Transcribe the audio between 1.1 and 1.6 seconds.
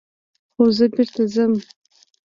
ځم.